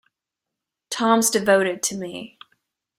Tom's 0.89 1.29
devoted 1.29 1.83
to 1.83 1.95
me. 1.95 2.39